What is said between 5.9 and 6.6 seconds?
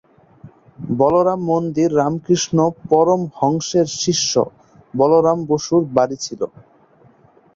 বাড়ি ছিল।